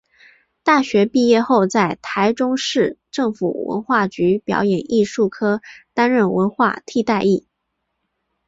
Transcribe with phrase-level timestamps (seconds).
[0.63, 5.61] 大学毕业后在台中市政府文化局表演艺术科
[5.93, 7.45] 担任文化替代役。